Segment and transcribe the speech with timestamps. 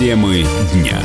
[0.00, 0.98] Темы дня.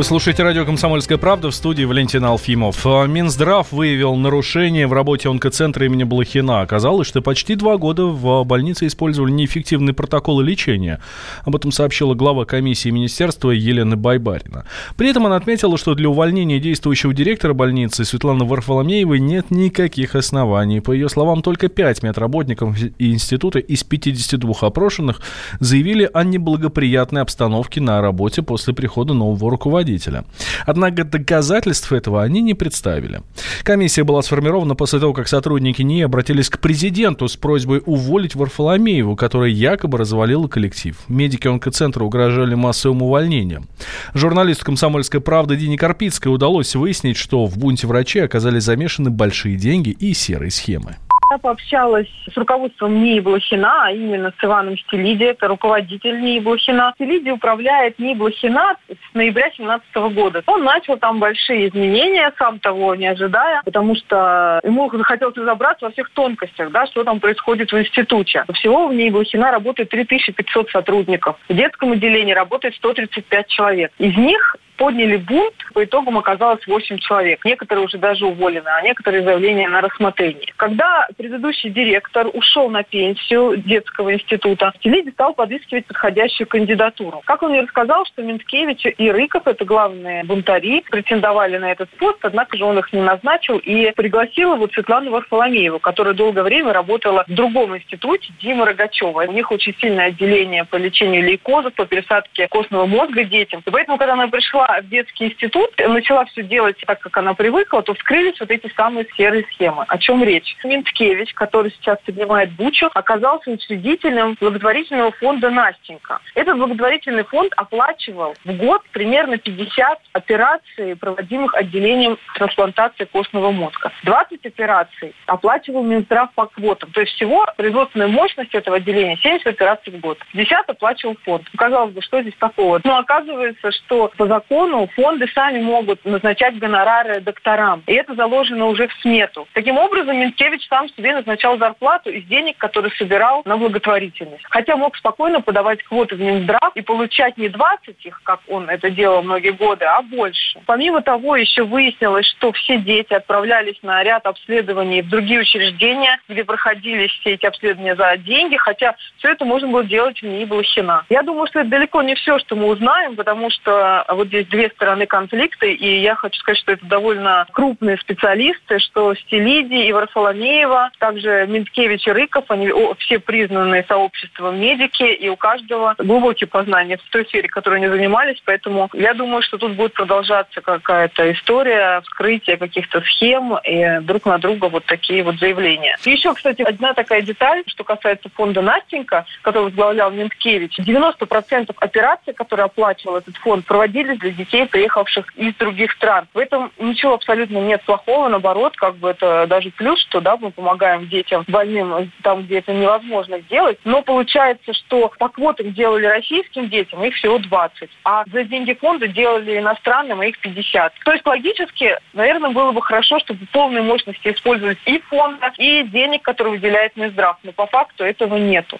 [0.00, 2.86] Вы слушаете радио «Комсомольская правда» в студии Валентин Алфимов.
[2.86, 6.62] А, Минздрав выявил нарушение в работе онкоцентра имени Блохина.
[6.62, 11.02] Оказалось, что почти два года в больнице использовали неэффективные протоколы лечения.
[11.44, 14.64] Об этом сообщила глава комиссии министерства Елена Байбарина.
[14.96, 20.80] При этом она отметила, что для увольнения действующего директора больницы Светланы Варфоломеевой нет никаких оснований.
[20.80, 25.20] По ее словам, только пять медработников института из 52 опрошенных
[25.58, 30.24] заявили о неблагоприятной обстановке на работе после прихода нового руководителя руководителя.
[30.66, 33.22] Однако доказательств этого они не представили.
[33.62, 39.16] Комиссия была сформирована после того, как сотрудники НИИ обратились к президенту с просьбой уволить Варфоломееву,
[39.16, 40.96] которая якобы развалила коллектив.
[41.08, 43.66] Медики онкоцентра угрожали массовым увольнением.
[44.14, 49.90] Журналисту «Комсомольской правды» Дине Карпицкой удалось выяснить, что в бунте врачей оказались замешаны большие деньги
[49.90, 50.96] и серые схемы.
[51.32, 56.90] Я пообщалась с руководством НИИ Блохина, а именно с Иваном Стелиди, это руководитель НИИ Блохина.
[56.96, 60.42] Стелиди управляет НИИ Блохина с ноября 2017 года.
[60.46, 65.92] Он начал там большие изменения, сам того не ожидая, потому что ему захотелось разобраться во
[65.92, 68.44] всех тонкостях, да, что там происходит в институте.
[68.54, 71.36] Всего в НИИ Блохина работает 3500 сотрудников.
[71.48, 73.92] В детском отделении работает 135 человек.
[73.98, 77.44] Из них подняли бунт, по итогам оказалось 8 человек.
[77.44, 80.54] Некоторые уже даже уволены, а некоторые заявления на рассмотрение.
[80.56, 87.20] Когда предыдущий директор ушел на пенсию детского института, Телиди стал подыскивать подходящую кандидатуру.
[87.26, 92.18] Как он мне рассказал, что Минткевич и Рыков, это главные бунтари, претендовали на этот пост,
[92.22, 97.24] однако же он их не назначил и пригласил его Светлану Варфоломееву, которая долгое время работала
[97.28, 99.26] в другом институте, Дима Рогачева.
[99.28, 103.62] У них очень сильное отделение по лечению лейкозов, по пересадке костного мозга детям.
[103.66, 107.82] И поэтому, когда она пришла в детский институт, начала все делать так, как она привыкла,
[107.82, 109.84] то вскрылись вот эти самые серые схемы.
[109.88, 110.56] О чем речь?
[110.64, 116.20] Минткевич, который сейчас поднимает Бучу, оказался учредителем благотворительного фонда «Настенька».
[116.34, 123.92] Этот благотворительный фонд оплачивал в год примерно 50 операций, проводимых отделением трансплантации костного мозга.
[124.04, 126.90] 20 операций оплачивал Минздрав по квотам.
[126.92, 130.18] То есть всего производственная мощность этого отделения 70 операций в год.
[130.32, 131.44] 50 оплачивал фонд.
[131.56, 132.80] Казалось бы, что здесь такого?
[132.84, 137.82] Но оказывается, что по закону закону фонды сами могут назначать гонорары докторам.
[137.86, 139.46] И это заложено уже в смету.
[139.54, 144.44] Таким образом, Минкевич сам себе назначал зарплату из денег, которые собирал на благотворительность.
[144.50, 148.90] Хотя мог спокойно подавать квоты в Минздрав и получать не 20 их, как он это
[148.90, 150.60] делал многие годы, а больше.
[150.66, 156.44] Помимо того, еще выяснилось, что все дети отправлялись на ряд обследований в другие учреждения, где
[156.44, 161.04] проходились все эти обследования за деньги, хотя все это можно было делать в НИИ Блохина.
[161.08, 164.70] Я думаю, что это далеко не все, что мы узнаем, потому что вот здесь две
[164.70, 170.90] стороны конфликта, и я хочу сказать, что это довольно крупные специалисты, что Стелиди и Варфоломеева,
[170.98, 177.10] также Минткевич и Рыков, они все признанные сообществом медики, и у каждого глубокие познания в
[177.10, 182.56] той сфере, которой они занимались, поэтому я думаю, что тут будет продолжаться какая-то история вскрытия
[182.56, 185.96] каких-то схем и друг на друга вот такие вот заявления.
[186.04, 190.78] Еще, кстати, одна такая деталь, что касается фонда Настенька, который возглавлял Минткевич.
[190.78, 196.26] 90% операций, которые оплачивал этот фонд, проводились для детей, приехавших из других стран.
[196.34, 200.50] В этом ничего абсолютно нет плохого, наоборот, как бы это даже плюс, что да, мы
[200.50, 203.78] помогаем детям больным там, где это невозможно сделать.
[203.84, 209.08] Но получается, что по квотам делали российским детям, их всего 20, а за деньги фонда
[209.08, 210.92] делали иностранным, их 50.
[211.04, 216.22] То есть логически, наверное, было бы хорошо, чтобы полной мощности использовались и фонда, и денег,
[216.22, 217.38] которые выделяет Минздрав.
[217.42, 218.78] Но по факту этого нету.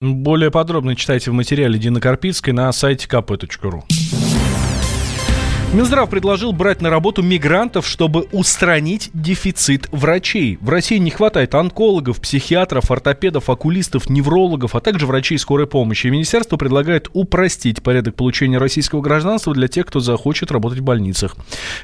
[0.00, 3.82] Более подробно читайте в материале Дины Карпицкой на сайте kp.ru.
[5.72, 10.58] Минздрав предложил брать на работу мигрантов, чтобы устранить дефицит врачей.
[10.60, 16.08] В России не хватает онкологов, психиатров, ортопедов, окулистов, неврологов, а также врачей скорой помощи.
[16.08, 21.36] Министерство предлагает упростить порядок получения российского гражданства для тех, кто захочет работать в больницах.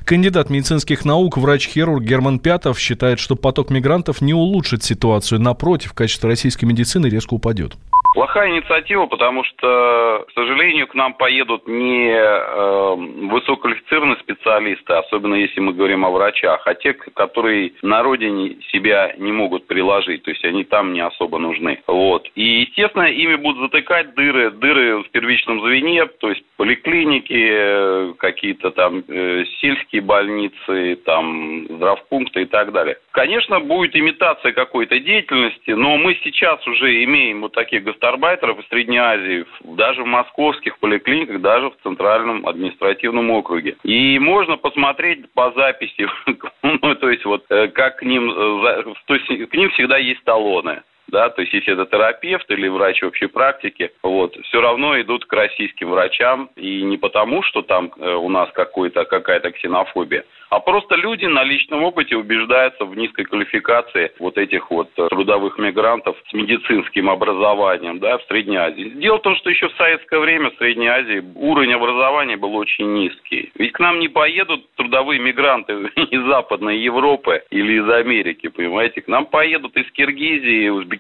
[0.05, 5.41] Кандидат медицинских наук, врач-хирург Герман Пятов считает, что поток мигрантов не улучшит ситуацию.
[5.41, 7.79] Напротив, качество российской медицины резко упадет.
[8.19, 12.95] Плохая инициатива, потому что, к сожалению, к нам поедут не э,
[13.31, 19.31] высококвалифицированные специалисты, особенно если мы говорим о врачах, а те, которые на родине себя не
[19.31, 21.81] могут приложить, то есть они там не особо нужны.
[21.87, 22.29] Вот.
[22.35, 29.05] И, естественно, ими будут затыкать дыры, дыры в первичном звене, то есть поликлиники, какие-то там
[29.07, 32.97] э, сельские больницы, там здравпункты и так далее.
[33.13, 38.99] Конечно, будет имитация какой-то деятельности, но мы сейчас уже имеем вот таких гастарбайтеров из Средней
[38.99, 43.77] Азии, даже в московских поликлиниках, даже в Центральном административном округе.
[43.83, 46.09] И можно посмотреть по записи,
[46.63, 50.23] ну, то есть вот э, как к ним, э, то есть к ним всегда есть
[50.25, 50.83] талоны.
[51.09, 55.33] Да, то есть если это терапевт или врач общей практики, вот, все равно идут к
[55.33, 60.95] российским врачам, и не потому, что там э, у нас какой-то, какая-то ксенофобия, а просто
[60.95, 67.11] люди на личном опыте убеждаются в низкой квалификации вот этих вот трудовых мигрантов с медицинским
[67.11, 68.93] образованием, да, в Средней Азии.
[68.97, 72.93] Дело в том, что еще в советское время в Средней Азии уровень образования был очень
[72.95, 73.53] низкий.
[73.57, 79.03] Ведь к нам не поедут трудовые мигранты из Западной Европы или из Америки, понимаете?
[79.03, 80.98] К нам поедут из Киргизии, Узбекистана,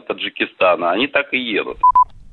[0.00, 0.92] Таджикистана.
[0.92, 1.78] Они так и едут.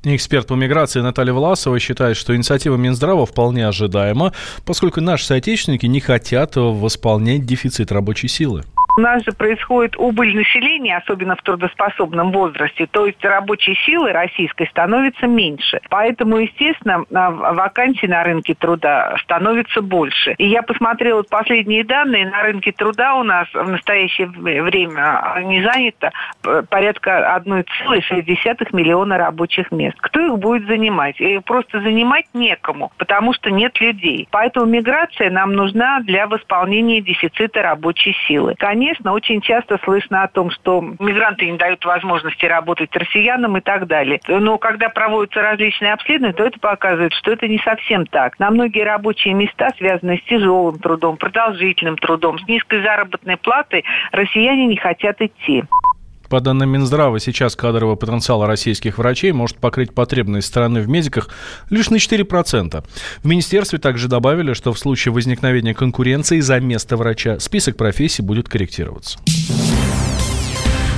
[0.04, 4.32] Эксперт по миграции Наталья Власова считает, что инициатива Минздрава вполне ожидаема,
[4.66, 8.64] поскольку наши соотечественники не хотят восполнять дефицит рабочей силы.
[8.94, 14.66] У нас же происходит убыль населения, особенно в трудоспособном возрасте, то есть рабочей силы российской
[14.68, 15.80] становится меньше.
[15.88, 20.34] Поэтому, естественно, а, вакансий на рынке труда становится больше.
[20.36, 26.12] И я посмотрела последние данные, на рынке труда у нас в настоящее время не занято
[26.68, 29.96] порядка 1,6 миллиона рабочих мест.
[30.00, 31.18] Кто их будет занимать?
[31.18, 34.28] И просто занимать некому, потому что нет людей.
[34.30, 38.54] Поэтому миграция нам нужна для восполнения дефицита рабочей силы.
[38.58, 43.60] Конечно, конечно, очень часто слышно о том, что мигранты не дают возможности работать россиянам и
[43.60, 44.20] так далее.
[44.26, 48.40] Но когда проводятся различные обследования, то это показывает, что это не совсем так.
[48.40, 54.66] На многие рабочие места, связанные с тяжелым трудом, продолжительным трудом, с низкой заработной платой, россияне
[54.66, 55.62] не хотят идти.
[56.32, 61.28] По данным Минздрава, сейчас кадровый потенциал российских врачей может покрыть потребность страны в медиках
[61.68, 62.84] лишь на 4%.
[63.22, 68.48] В министерстве также добавили, что в случае возникновения конкуренции за место врача список профессий будет
[68.48, 69.18] корректироваться.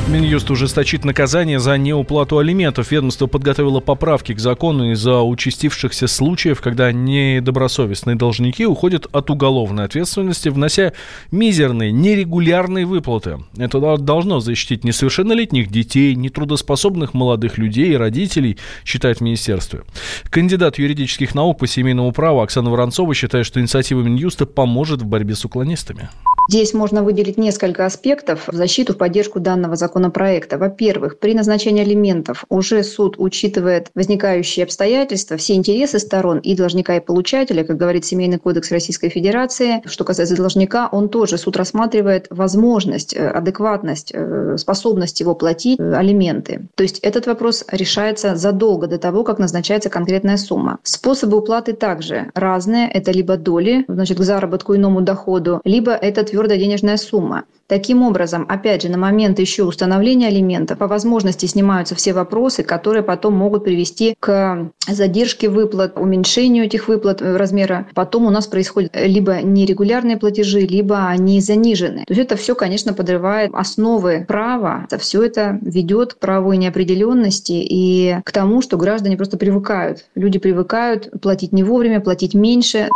[0.06, 2.90] Минюст ужесточит наказание за неуплату алиментов.
[2.90, 10.50] Ведомство подготовило поправки к закону из-за участившихся случаев, когда недобросовестные должники уходят от уголовной ответственности,
[10.50, 10.92] внося
[11.30, 13.38] мизерные, нерегулярные выплаты.
[13.56, 19.84] Это должно защитить несовершеннолетних детей, нетрудоспособных молодых людей и родителей, считает министерство.
[20.24, 25.34] Кандидат юридических наук по семейному праву Оксана Воронцова считает, что инициатива Минюста поможет в борьбе
[25.34, 26.10] с уклонистами.
[26.46, 30.58] Здесь можно выделить несколько аспектов в защиту, в поддержку данного законопроекта.
[30.58, 37.00] Во-первых, при назначении алиментов уже суд учитывает возникающие обстоятельства, все интересы сторон и должника, и
[37.00, 39.82] получателя, как говорит Семейный кодекс Российской Федерации.
[39.86, 45.94] Что касается должника, он тоже, суд рассматривает возможность, э, адекватность, э, способность его платить э,
[45.94, 46.68] алименты.
[46.74, 50.78] То есть этот вопрос решается задолго до того, как назначается конкретная сумма.
[50.82, 52.90] Способы уплаты также разные.
[52.90, 57.44] Это либо доли, значит, к заработку иному доходу, либо этот твердая денежная сумма.
[57.68, 63.02] Таким образом, опять же, на момент еще установления алиментов по возможности снимаются все вопросы, которые
[63.02, 67.86] потом могут привести к задержке выплат, уменьшению этих выплат э, размера.
[67.94, 72.04] Потом у нас происходят либо нерегулярные платежи, либо они занижены.
[72.06, 74.82] То есть это все, конечно, подрывает основы права.
[74.84, 80.04] Это все это ведет к правовой неопределенности и к тому, что граждане просто привыкают.
[80.14, 82.90] Люди привыкают платить не вовремя, платить меньше.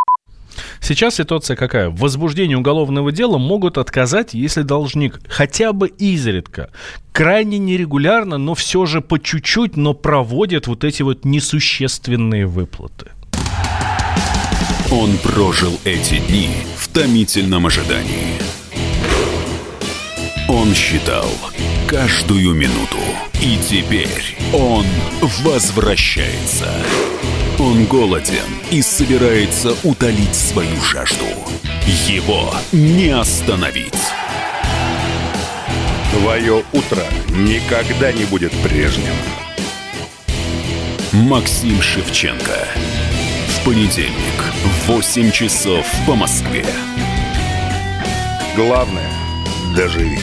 [0.81, 1.89] Сейчас ситуация какая?
[1.89, 6.71] В возбуждении уголовного дела могут отказать, если должник хотя бы изредка,
[7.11, 13.07] крайне нерегулярно, но все же по чуть-чуть, но проводит вот эти вот несущественные выплаты.
[14.91, 18.39] Он прожил эти дни в томительном ожидании.
[20.47, 21.29] Он считал
[21.87, 22.97] каждую минуту.
[23.41, 24.85] И теперь он
[25.43, 26.73] возвращается.
[27.59, 31.25] Он голоден и собирается утолить свою жажду.
[32.07, 33.93] Его не остановить.
[36.13, 39.13] Твое утро никогда не будет прежним.
[41.11, 42.65] Максим Шевченко.
[43.49, 44.53] В понедельник
[44.85, 46.65] в 8 часов по Москве.
[48.55, 49.11] Главное–
[49.75, 50.19] доживи.